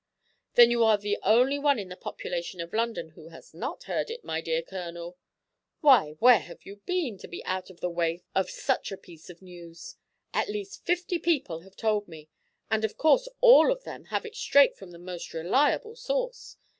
"Then 0.55 0.71
you 0.71 0.83
are 0.83 0.97
the 0.97 1.19
only 1.21 1.59
one 1.59 1.77
in 1.77 1.89
the 1.89 1.95
population 1.95 2.59
of 2.59 2.73
London 2.73 3.09
who 3.11 3.27
has 3.27 3.53
not 3.53 3.83
heard 3.83 4.09
it, 4.09 4.23
my 4.23 4.41
dear 4.41 4.63
Colonel. 4.63 5.15
Why, 5.81 6.13
where 6.13 6.39
have 6.39 6.65
you 6.65 6.77
been, 6.87 7.19
to 7.19 7.27
be 7.27 7.45
out 7.45 7.69
of 7.69 7.81
the 7.81 7.89
way 7.91 8.23
of 8.33 8.49
such 8.49 8.91
a 8.91 8.97
piece 8.97 9.29
of 9.29 9.43
news? 9.43 9.97
At 10.33 10.49
least 10.49 10.83
fifty 10.87 11.19
people 11.19 11.59
have 11.59 11.75
told 11.75 12.07
me, 12.07 12.29
and 12.71 12.83
of 12.83 12.97
course 12.97 13.27
all 13.41 13.71
of 13.71 13.83
them 13.83 14.05
have 14.05 14.25
it 14.25 14.35
straight 14.35 14.75
from 14.75 14.89
the 14.89 14.97
most 14.97 15.35
reliable 15.35 15.95
source. 15.95 16.57